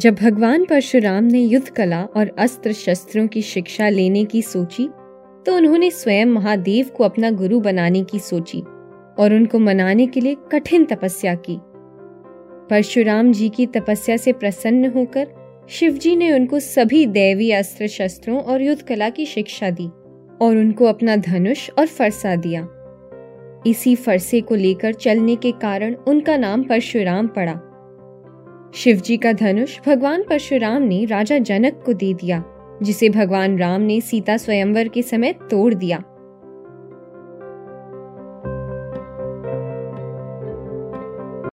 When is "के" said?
10.06-10.20, 25.36-25.52, 34.88-35.02